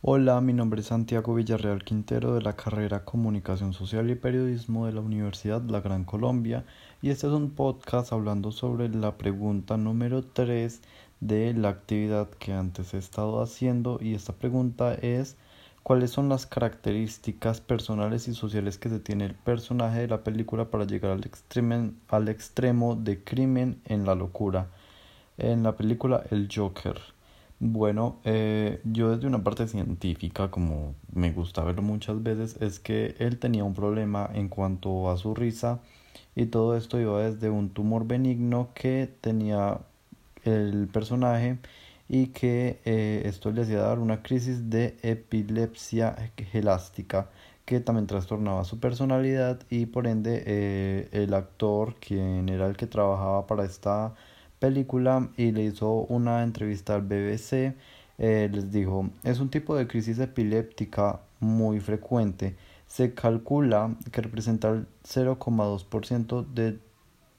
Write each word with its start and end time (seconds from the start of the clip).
Hola, 0.00 0.40
mi 0.40 0.52
nombre 0.52 0.80
es 0.80 0.86
Santiago 0.86 1.34
Villarreal 1.34 1.82
Quintero 1.82 2.32
de 2.32 2.40
la 2.40 2.54
carrera 2.54 3.04
Comunicación 3.04 3.72
Social 3.72 4.08
y 4.08 4.14
Periodismo 4.14 4.86
de 4.86 4.92
la 4.92 5.00
Universidad 5.00 5.60
La 5.62 5.80
Gran 5.80 6.04
Colombia 6.04 6.64
y 7.02 7.10
este 7.10 7.26
es 7.26 7.32
un 7.32 7.50
podcast 7.50 8.12
hablando 8.12 8.52
sobre 8.52 8.88
la 8.90 9.18
pregunta 9.18 9.76
número 9.76 10.22
3 10.22 10.82
de 11.18 11.52
la 11.52 11.70
actividad 11.70 12.30
que 12.30 12.52
antes 12.52 12.94
he 12.94 12.98
estado 12.98 13.42
haciendo 13.42 13.98
y 14.00 14.14
esta 14.14 14.32
pregunta 14.34 14.94
es 14.94 15.36
¿cuáles 15.82 16.12
son 16.12 16.28
las 16.28 16.46
características 16.46 17.60
personales 17.60 18.28
y 18.28 18.34
sociales 18.34 18.78
que 18.78 18.90
se 18.90 19.00
tiene 19.00 19.24
el 19.24 19.34
personaje 19.34 20.02
de 20.02 20.08
la 20.08 20.22
película 20.22 20.70
para 20.70 20.84
llegar 20.84 21.10
al, 21.10 21.28
al 22.08 22.28
extremo 22.28 22.94
de 22.94 23.24
crimen 23.24 23.80
en 23.84 24.06
la 24.06 24.14
locura? 24.14 24.68
En 25.38 25.64
la 25.64 25.74
película 25.76 26.22
El 26.30 26.48
Joker. 26.54 27.17
Bueno, 27.60 28.20
eh, 28.24 28.80
yo 28.84 29.10
desde 29.10 29.26
una 29.26 29.42
parte 29.42 29.66
científica, 29.66 30.48
como 30.50 30.94
me 31.12 31.32
gusta 31.32 31.64
verlo 31.64 31.82
muchas 31.82 32.22
veces, 32.22 32.56
es 32.60 32.78
que 32.78 33.16
él 33.18 33.38
tenía 33.40 33.64
un 33.64 33.74
problema 33.74 34.30
en 34.32 34.48
cuanto 34.48 35.10
a 35.10 35.16
su 35.16 35.34
risa 35.34 35.80
y 36.36 36.46
todo 36.46 36.76
esto 36.76 37.00
iba 37.00 37.20
desde 37.20 37.50
un 37.50 37.70
tumor 37.70 38.06
benigno 38.06 38.70
que 38.74 39.12
tenía 39.20 39.80
el 40.44 40.88
personaje 40.88 41.58
y 42.08 42.28
que 42.28 42.80
eh, 42.84 43.22
esto 43.26 43.50
le 43.52 43.62
hacía 43.62 43.80
dar 43.80 43.98
una 43.98 44.22
crisis 44.22 44.70
de 44.70 44.96
epilepsia 45.02 46.32
gelástica 46.52 47.28
que 47.64 47.80
también 47.80 48.06
trastornaba 48.06 48.64
su 48.64 48.80
personalidad 48.80 49.60
y 49.68 49.86
por 49.86 50.06
ende 50.06 50.42
eh, 50.46 51.08
el 51.12 51.34
actor, 51.34 51.96
quien 51.96 52.48
era 52.48 52.66
el 52.68 52.76
que 52.76 52.86
trabajaba 52.86 53.46
para 53.46 53.64
esta 53.64 54.14
película 54.58 55.28
y 55.36 55.52
le 55.52 55.64
hizo 55.64 55.90
una 56.08 56.42
entrevista 56.42 56.94
al 56.94 57.02
BBC. 57.02 57.74
Eh, 58.18 58.50
les 58.52 58.72
dijo, 58.72 59.10
es 59.24 59.40
un 59.40 59.48
tipo 59.50 59.76
de 59.76 59.86
crisis 59.86 60.18
epiléptica 60.18 61.20
muy 61.40 61.80
frecuente. 61.80 62.56
Se 62.86 63.14
calcula 63.14 63.96
que 64.10 64.22
representa 64.22 64.70
el 64.70 64.86
0,2% 65.04 66.46
de, 66.54 66.78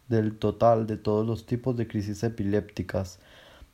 del 0.07 0.37
total 0.37 0.87
de 0.87 0.97
todos 0.97 1.25
los 1.27 1.45
tipos 1.45 1.75
de 1.77 1.87
crisis 1.87 2.23
epilépticas. 2.23 3.19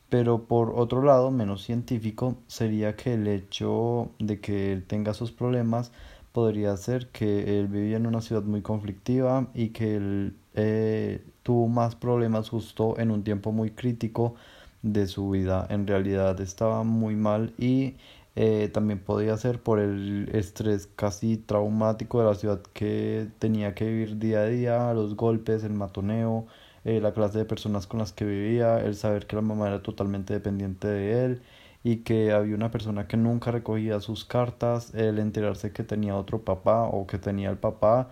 Pero 0.09 0.45
por 0.47 0.71
otro 0.75 1.03
lado, 1.03 1.31
menos 1.31 1.63
científico, 1.63 2.38
sería 2.47 2.95
que 2.95 3.13
el 3.16 3.27
hecho 3.27 4.11
de 4.19 4.39
que 4.39 4.71
él 4.71 4.83
tenga 4.85 5.13
sus 5.13 5.31
problemas 5.31 5.91
podría 6.31 6.75
ser 6.77 7.07
que 7.11 7.59
él 7.59 7.67
vivía 7.67 7.97
en 7.97 8.07
una 8.07 8.21
ciudad 8.21 8.43
muy 8.43 8.61
conflictiva 8.61 9.47
y 9.53 9.69
que 9.69 9.95
él 9.95 10.35
eh, 10.53 11.23
tuvo 11.43 11.54
más 11.75 11.95
problemas 11.95 12.49
justo 12.49 12.97
en 12.99 13.11
un 13.11 13.23
tiempo 13.23 13.51
muy 13.51 13.71
crítico 13.71 14.35
de 14.81 15.07
su 15.07 15.29
vida. 15.31 15.67
En 15.69 15.87
realidad 15.87 16.39
estaba 16.41 16.83
muy 16.83 17.15
mal 17.15 17.53
y 17.57 17.95
eh, 18.35 18.69
también 18.73 18.99
podía 18.99 19.37
ser 19.37 19.61
por 19.61 19.79
el 19.79 20.29
estrés 20.33 20.87
casi 20.95 21.37
traumático 21.37 22.19
de 22.19 22.25
la 22.25 22.35
ciudad 22.35 22.61
que 22.73 23.27
tenía 23.39 23.73
que 23.75 23.85
vivir 23.85 24.19
día 24.19 24.41
a 24.41 24.45
día, 24.47 24.93
los 24.93 25.15
golpes, 25.15 25.63
el 25.63 25.73
matoneo, 25.73 26.47
eh, 26.83 26.99
la 27.01 27.13
clase 27.13 27.39
de 27.39 27.45
personas 27.45 27.87
con 27.87 27.99
las 27.99 28.11
que 28.13 28.25
vivía, 28.25 28.79
el 28.79 28.95
saber 28.95 29.27
que 29.27 29.35
la 29.37 29.41
mamá 29.41 29.67
era 29.67 29.81
totalmente 29.83 30.33
dependiente 30.33 30.87
de 30.87 31.25
él 31.25 31.41
y 31.83 31.97
que 31.97 32.31
había 32.33 32.55
una 32.55 32.71
persona 32.71 33.07
que 33.07 33.17
nunca 33.17 33.51
recogía 33.51 33.99
sus 34.01 34.25
cartas, 34.25 34.93
el 34.95 35.19
enterarse 35.19 35.71
que 35.71 35.83
tenía 35.83 36.15
otro 36.15 36.43
papá 36.43 36.83
o 36.83 37.07
que 37.07 37.17
tenía 37.19 37.49
el 37.49 37.57
papá 37.57 38.09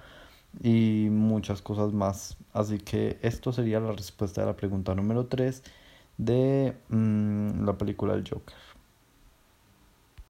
y 0.61 1.07
muchas 1.11 1.61
cosas 1.61 1.93
más. 1.93 2.37
Así 2.53 2.79
que 2.79 3.19
esto 3.21 3.51
sería 3.51 3.79
la 3.79 3.91
respuesta 3.91 4.43
a 4.43 4.45
la 4.45 4.55
pregunta 4.55 4.95
número 4.95 5.27
3 5.27 5.63
de 6.17 6.75
mm, 6.89 7.65
la 7.65 7.77
película 7.77 8.13
El 8.13 8.27
Joker. 8.29 8.55